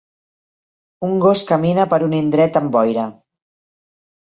[1.09, 3.09] Un gos camina per un indret amb boira